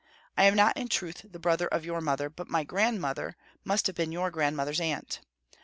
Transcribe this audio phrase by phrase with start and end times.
[0.35, 3.95] I am not in truth the brother of your mother, but my grandmother must have
[3.97, 5.19] been your grandmother's aunt.